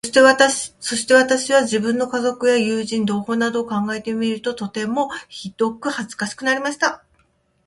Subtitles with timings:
[0.81, 7.05] そして私は、自分の家族や友人、同胞などを考えてみると、とてもひどく恥かしくなりました。